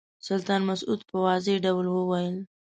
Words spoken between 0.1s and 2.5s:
سلطان مسعود په واضح ډول وویل.